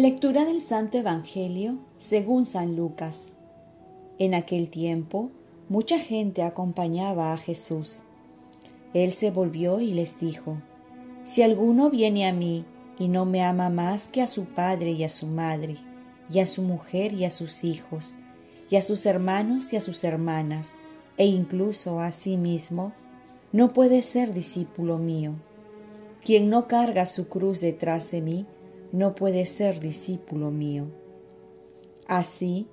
Lectura 0.00 0.46
del 0.46 0.62
Santo 0.62 0.96
Evangelio 0.96 1.76
según 1.98 2.46
San 2.46 2.74
Lucas. 2.74 3.32
En 4.18 4.32
aquel 4.32 4.70
tiempo, 4.70 5.30
mucha 5.68 5.98
gente 5.98 6.42
acompañaba 6.42 7.34
a 7.34 7.36
Jesús. 7.36 8.00
Él 8.94 9.12
se 9.12 9.30
volvió 9.30 9.78
y 9.78 9.92
les 9.92 10.18
dijo, 10.18 10.56
Si 11.24 11.42
alguno 11.42 11.90
viene 11.90 12.26
a 12.26 12.32
mí 12.32 12.64
y 12.98 13.08
no 13.08 13.26
me 13.26 13.42
ama 13.42 13.68
más 13.68 14.08
que 14.08 14.22
a 14.22 14.26
su 14.26 14.46
padre 14.46 14.92
y 14.92 15.04
a 15.04 15.10
su 15.10 15.26
madre, 15.26 15.76
y 16.32 16.38
a 16.38 16.46
su 16.46 16.62
mujer 16.62 17.12
y 17.12 17.26
a 17.26 17.30
sus 17.30 17.62
hijos, 17.62 18.16
y 18.70 18.76
a 18.76 18.82
sus 18.82 19.04
hermanos 19.04 19.70
y 19.74 19.76
a 19.76 19.82
sus 19.82 20.02
hermanas, 20.02 20.72
e 21.18 21.26
incluso 21.26 22.00
a 22.00 22.12
sí 22.12 22.38
mismo, 22.38 22.94
no 23.52 23.74
puede 23.74 24.00
ser 24.00 24.32
discípulo 24.32 24.96
mío. 24.96 25.34
Quien 26.24 26.48
no 26.48 26.68
carga 26.68 27.04
su 27.04 27.28
cruz 27.28 27.60
detrás 27.60 28.10
de 28.10 28.22
mí, 28.22 28.46
no 28.92 29.14
puede 29.14 29.46
ser 29.46 29.80
discípulo 29.80 30.50
mío. 30.50 30.86
Así, 32.06 32.66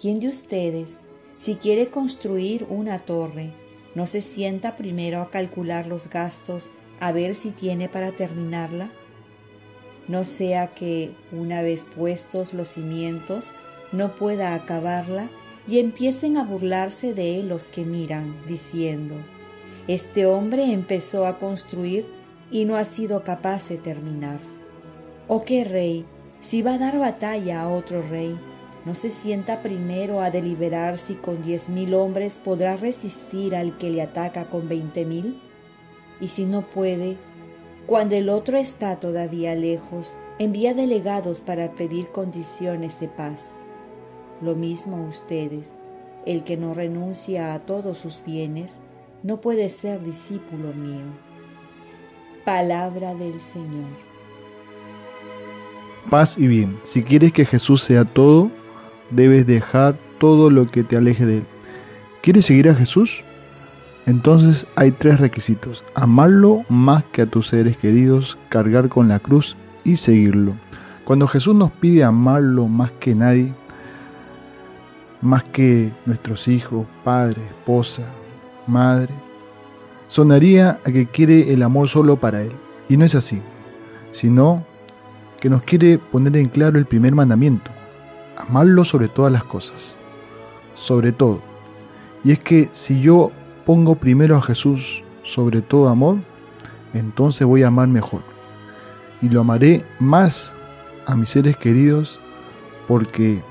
¿quién 0.00 0.20
de 0.20 0.28
ustedes, 0.28 1.00
si 1.36 1.56
quiere 1.56 1.88
construir 1.88 2.66
una 2.68 2.98
torre, 2.98 3.52
no 3.94 4.06
se 4.06 4.22
sienta 4.22 4.76
primero 4.76 5.20
a 5.20 5.30
calcular 5.30 5.86
los 5.86 6.10
gastos 6.10 6.70
a 7.00 7.12
ver 7.12 7.34
si 7.34 7.50
tiene 7.50 7.88
para 7.88 8.12
terminarla? 8.12 8.92
No 10.06 10.24
sea 10.24 10.74
que, 10.74 11.12
una 11.32 11.62
vez 11.62 11.86
puestos 11.94 12.54
los 12.54 12.68
cimientos, 12.68 13.52
no 13.90 14.14
pueda 14.14 14.54
acabarla 14.54 15.30
y 15.66 15.78
empiecen 15.78 16.36
a 16.36 16.44
burlarse 16.44 17.14
de 17.14 17.40
él 17.40 17.48
los 17.48 17.64
que 17.66 17.84
miran, 17.84 18.36
diciendo, 18.46 19.16
Este 19.88 20.26
hombre 20.26 20.72
empezó 20.72 21.26
a 21.26 21.38
construir 21.38 22.06
y 22.50 22.64
no 22.64 22.76
ha 22.76 22.84
sido 22.84 23.24
capaz 23.24 23.68
de 23.70 23.78
terminar. 23.78 24.53
¿O 25.26 25.42
qué 25.42 25.64
rey, 25.64 26.04
si 26.42 26.60
va 26.60 26.74
a 26.74 26.78
dar 26.78 26.98
batalla 26.98 27.62
a 27.62 27.68
otro 27.70 28.02
rey, 28.02 28.38
no 28.84 28.94
se 28.94 29.10
sienta 29.10 29.62
primero 29.62 30.20
a 30.20 30.30
deliberar 30.30 30.98
si 30.98 31.14
con 31.14 31.42
diez 31.42 31.70
mil 31.70 31.94
hombres 31.94 32.38
podrá 32.44 32.76
resistir 32.76 33.56
al 33.56 33.78
que 33.78 33.88
le 33.88 34.02
ataca 34.02 34.50
con 34.50 34.68
veinte 34.68 35.06
mil? 35.06 35.40
Y 36.20 36.28
si 36.28 36.44
no 36.44 36.68
puede, 36.68 37.16
cuando 37.86 38.16
el 38.16 38.28
otro 38.28 38.58
está 38.58 39.00
todavía 39.00 39.54
lejos, 39.54 40.18
envía 40.38 40.74
delegados 40.74 41.40
para 41.40 41.72
pedir 41.72 42.08
condiciones 42.08 43.00
de 43.00 43.08
paz. 43.08 43.54
Lo 44.42 44.54
mismo 44.54 45.06
ustedes, 45.08 45.78
el 46.26 46.44
que 46.44 46.58
no 46.58 46.74
renuncia 46.74 47.54
a 47.54 47.60
todos 47.60 47.96
sus 47.96 48.22
bienes, 48.26 48.80
no 49.22 49.40
puede 49.40 49.70
ser 49.70 50.02
discípulo 50.02 50.74
mío. 50.74 51.06
Palabra 52.44 53.14
del 53.14 53.40
Señor 53.40 54.13
paz 56.10 56.36
y 56.38 56.46
bien. 56.46 56.78
Si 56.84 57.02
quieres 57.02 57.32
que 57.32 57.44
Jesús 57.44 57.82
sea 57.82 58.04
todo, 58.04 58.50
debes 59.10 59.46
dejar 59.46 59.96
todo 60.18 60.50
lo 60.50 60.66
que 60.66 60.84
te 60.84 60.96
aleje 60.96 61.26
de 61.26 61.38
Él. 61.38 61.44
¿Quieres 62.22 62.46
seguir 62.46 62.68
a 62.68 62.74
Jesús? 62.74 63.22
Entonces 64.06 64.66
hay 64.76 64.90
tres 64.92 65.20
requisitos. 65.20 65.84
Amarlo 65.94 66.62
más 66.68 67.04
que 67.12 67.22
a 67.22 67.26
tus 67.26 67.48
seres 67.48 67.76
queridos, 67.76 68.38
cargar 68.48 68.88
con 68.88 69.08
la 69.08 69.18
cruz 69.18 69.56
y 69.84 69.96
seguirlo. 69.96 70.54
Cuando 71.04 71.26
Jesús 71.26 71.54
nos 71.54 71.70
pide 71.72 72.04
amarlo 72.04 72.66
más 72.66 72.92
que 72.92 73.14
nadie, 73.14 73.52
más 75.20 75.44
que 75.44 75.90
nuestros 76.06 76.48
hijos, 76.48 76.86
padre, 77.02 77.42
esposa, 77.50 78.02
madre, 78.66 79.12
sonaría 80.08 80.78
a 80.84 80.92
que 80.92 81.06
quiere 81.06 81.52
el 81.52 81.62
amor 81.62 81.88
solo 81.88 82.16
para 82.16 82.42
Él. 82.42 82.52
Y 82.88 82.96
no 82.96 83.04
es 83.04 83.14
así, 83.14 83.40
sino 84.12 84.64
que 85.44 85.50
nos 85.50 85.60
quiere 85.60 85.98
poner 85.98 86.38
en 86.38 86.48
claro 86.48 86.78
el 86.78 86.86
primer 86.86 87.14
mandamiento, 87.14 87.70
amarlo 88.34 88.82
sobre 88.82 89.08
todas 89.08 89.30
las 89.30 89.44
cosas, 89.44 89.94
sobre 90.74 91.12
todo. 91.12 91.42
Y 92.24 92.32
es 92.32 92.38
que 92.38 92.70
si 92.72 93.02
yo 93.02 93.30
pongo 93.66 93.96
primero 93.96 94.38
a 94.38 94.40
Jesús 94.40 95.04
sobre 95.22 95.60
todo 95.60 95.90
amor, 95.90 96.16
entonces 96.94 97.46
voy 97.46 97.62
a 97.62 97.66
amar 97.66 97.88
mejor. 97.88 98.22
Y 99.20 99.28
lo 99.28 99.42
amaré 99.42 99.84
más 99.98 100.50
a 101.04 101.14
mis 101.14 101.28
seres 101.28 101.58
queridos 101.58 102.18
porque 102.88 103.42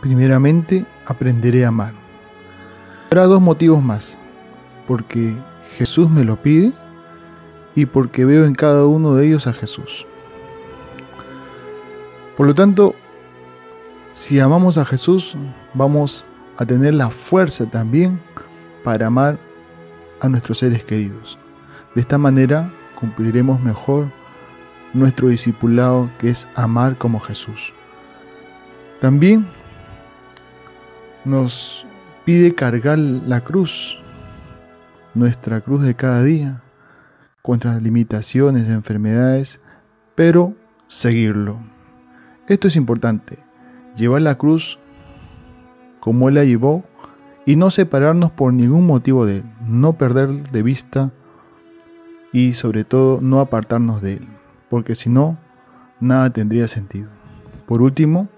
primeramente 0.00 0.86
aprenderé 1.04 1.66
a 1.66 1.68
amar. 1.68 1.92
Habrá 3.08 3.24
dos 3.24 3.42
motivos 3.42 3.82
más. 3.82 4.16
Porque 4.88 5.34
Jesús 5.76 6.08
me 6.08 6.24
lo 6.24 6.36
pide 6.36 6.72
y 7.74 7.84
porque 7.84 8.24
veo 8.24 8.46
en 8.46 8.54
cada 8.54 8.86
uno 8.86 9.14
de 9.14 9.26
ellos 9.26 9.46
a 9.46 9.52
Jesús. 9.52 10.06
Por 12.36 12.46
lo 12.46 12.54
tanto, 12.54 12.94
si 14.12 14.40
amamos 14.40 14.78
a 14.78 14.84
Jesús, 14.84 15.36
vamos 15.74 16.24
a 16.56 16.66
tener 16.66 16.94
la 16.94 17.10
fuerza 17.10 17.66
también 17.66 18.20
para 18.84 19.06
amar 19.06 19.38
a 20.20 20.28
nuestros 20.28 20.58
seres 20.58 20.84
queridos. 20.84 21.38
De 21.94 22.00
esta 22.00 22.18
manera 22.18 22.70
cumpliremos 22.98 23.60
mejor 23.60 24.06
nuestro 24.92 25.28
discipulado 25.28 26.10
que 26.18 26.30
es 26.30 26.46
amar 26.54 26.96
como 26.96 27.20
Jesús. 27.20 27.72
También 29.00 29.46
nos 31.24 31.86
pide 32.24 32.54
cargar 32.54 32.98
la 32.98 33.42
cruz, 33.42 33.98
nuestra 35.14 35.60
cruz 35.60 35.82
de 35.82 35.94
cada 35.94 36.22
día, 36.22 36.62
contra 37.42 37.78
limitaciones, 37.78 38.68
enfermedades, 38.68 39.60
pero 40.14 40.54
seguirlo. 40.88 41.75
Esto 42.48 42.68
es 42.68 42.76
importante, 42.76 43.38
llevar 43.96 44.22
la 44.22 44.38
cruz 44.38 44.78
como 45.98 46.28
Él 46.28 46.36
la 46.36 46.44
llevó 46.44 46.84
y 47.44 47.56
no 47.56 47.72
separarnos 47.72 48.30
por 48.30 48.52
ningún 48.52 48.86
motivo 48.86 49.26
de 49.26 49.38
Él, 49.38 49.44
no 49.66 49.94
perder 49.94 50.50
de 50.52 50.62
vista 50.62 51.12
y 52.32 52.54
sobre 52.54 52.84
todo 52.84 53.20
no 53.20 53.40
apartarnos 53.40 54.00
de 54.00 54.14
Él, 54.14 54.28
porque 54.70 54.94
si 54.94 55.10
no, 55.10 55.38
nada 55.98 56.30
tendría 56.30 56.68
sentido. 56.68 57.08
Por 57.66 57.82
último, 57.82 58.28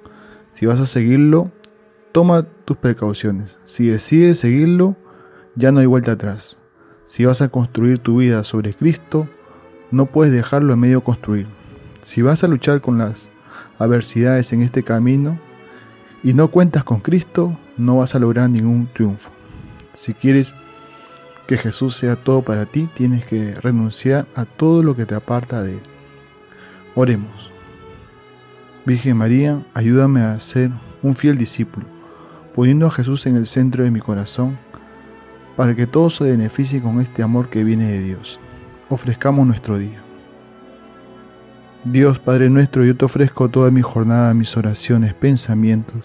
si 0.53 0.65
vas 0.65 0.81
a 0.81 0.87
seguirlo, 0.87 1.51
toma 2.13 2.45
tus 2.65 2.79
precauciones. 2.79 3.59
Si 3.65 3.89
decides 3.89 4.39
seguirlo, 4.39 4.97
ya 5.55 5.71
no 5.71 5.81
hay 5.81 5.87
vuelta 5.87 6.13
atrás. 6.13 6.59
Si 7.05 7.27
vas 7.27 7.43
a 7.43 7.51
construir 7.51 7.99
tu 7.99 8.17
vida 8.19 8.43
sobre 8.45 8.73
Cristo, 8.73 9.29
no 9.91 10.07
puedes 10.07 10.33
dejarlo 10.33 10.73
en 10.73 10.81
medio 10.81 11.05
construir. 11.05 11.47
Si 12.01 12.23
vas 12.23 12.43
a 12.43 12.49
luchar 12.49 12.81
con 12.81 12.97
las 12.97 13.31
adversidades 13.79 14.53
en 14.53 14.63
este 14.63 14.83
camino 14.83 15.39
y 16.23 16.35
no 16.35 16.49
cuentas 16.49 16.85
con 16.85 17.01
Cristo, 17.01 17.57
no 17.77 17.99
vas 17.99 18.15
a 18.15 18.19
lograr 18.19 18.51
ningún 18.51 18.89
triunfo. 18.93 19.31
Si 19.95 20.15
quieres 20.15 20.53
que 21.47 21.57
Jesús 21.57 21.97
sea 21.97 22.17
todo 22.17 22.43
para 22.43 22.67
ti, 22.67 22.89
tienes 22.95 23.25
que 23.25 23.55
renunciar 23.55 24.27
a 24.35 24.45
todo 24.45 24.83
lo 24.83 24.95
que 24.95 25.07
te 25.07 25.15
aparta 25.15 25.63
de 25.63 25.75
Él. 25.75 25.83
Oremos. 26.95 27.51
Virgen 28.85 29.17
María, 29.17 29.63
ayúdame 29.75 30.21
a 30.23 30.39
ser 30.41 30.71
un 31.03 31.15
fiel 31.15 31.39
discípulo, 31.39 31.87
poniendo 32.55 32.87
a 32.87 32.91
Jesús 32.91 33.27
en 33.27 33.37
el 33.37 33.47
centro 33.47 33.85
de 33.85 33.91
mi 33.91 34.01
corazón, 34.01 34.59
para 35.57 35.75
que 35.75 35.87
todo 35.87 36.11
se 36.11 36.25
beneficie 36.25 36.81
con 36.81 37.01
este 37.01 37.23
amor 37.23 37.49
que 37.49 37.65
viene 37.65 37.87
de 37.87 38.01
Dios. 38.01 38.39
Ofrezcamos 38.89 39.47
nuestro 39.47 39.79
día. 39.79 40.08
Dios 41.85 42.19
Padre 42.19 42.51
nuestro, 42.51 42.85
yo 42.85 42.97
te 42.97 43.05
ofrezco 43.05 43.49
toda 43.49 43.71
mi 43.71 43.83
jornada, 43.83 44.35
mis 44.35 44.57
oraciones, 44.57 45.15
pensamientos, 45.15 46.03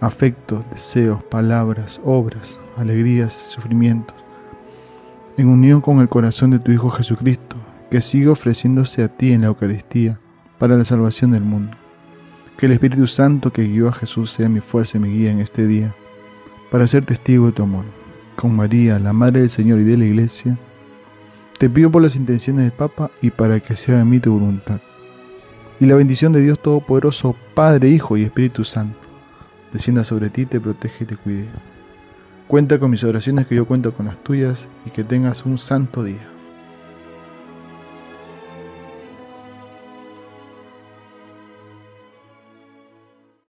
afectos, 0.00 0.62
deseos, 0.70 1.22
palabras, 1.24 1.98
obras, 2.04 2.60
alegrías, 2.76 3.32
sufrimientos, 3.32 4.14
en 5.38 5.48
unión 5.48 5.80
con 5.80 6.00
el 6.00 6.10
corazón 6.10 6.50
de 6.50 6.58
tu 6.58 6.72
Hijo 6.72 6.90
Jesucristo, 6.90 7.56
que 7.90 8.02
sigue 8.02 8.28
ofreciéndose 8.28 9.02
a 9.02 9.08
ti 9.08 9.32
en 9.32 9.40
la 9.40 9.46
Eucaristía 9.46 10.20
para 10.58 10.76
la 10.76 10.84
salvación 10.84 11.30
del 11.30 11.42
mundo. 11.42 11.74
Que 12.58 12.66
el 12.66 12.72
Espíritu 12.72 13.06
Santo 13.06 13.50
que 13.50 13.66
guió 13.66 13.88
a 13.88 13.92
Jesús 13.92 14.30
sea 14.30 14.50
mi 14.50 14.60
fuerza 14.60 14.98
y 14.98 15.00
mi 15.00 15.08
guía 15.08 15.30
en 15.30 15.40
este 15.40 15.66
día, 15.66 15.94
para 16.70 16.86
ser 16.86 17.06
testigo 17.06 17.46
de 17.46 17.52
tu 17.52 17.62
amor. 17.62 17.86
Con 18.36 18.54
María, 18.54 18.98
la 18.98 19.14
Madre 19.14 19.40
del 19.40 19.50
Señor 19.50 19.80
y 19.80 19.84
de 19.84 19.96
la 19.96 20.04
Iglesia, 20.04 20.58
te 21.58 21.70
pido 21.70 21.90
por 21.90 22.02
las 22.02 22.14
intenciones 22.14 22.64
del 22.64 22.72
Papa 22.72 23.10
y 23.22 23.30
para 23.30 23.58
que 23.58 23.74
sea 23.74 24.00
en 24.00 24.10
mí 24.10 24.20
tu 24.20 24.34
voluntad 24.34 24.80
y 25.80 25.86
la 25.86 25.94
bendición 25.94 26.32
de 26.32 26.40
Dios 26.40 26.60
Todopoderoso, 26.60 27.36
Padre, 27.54 27.88
Hijo 27.88 28.16
y 28.16 28.24
Espíritu 28.24 28.64
Santo, 28.64 28.98
descienda 29.72 30.04
sobre 30.04 30.30
ti, 30.30 30.46
te 30.46 30.60
protege 30.60 31.04
y 31.04 31.06
te 31.06 31.16
cuide. 31.16 31.48
Cuenta 32.48 32.78
con 32.78 32.90
mis 32.90 33.04
oraciones 33.04 33.46
que 33.46 33.54
yo 33.54 33.66
cuento 33.66 33.92
con 33.92 34.06
las 34.06 34.16
tuyas 34.24 34.66
y 34.86 34.90
que 34.90 35.04
tengas 35.04 35.44
un 35.44 35.58
santo 35.58 36.02
día. 36.02 36.37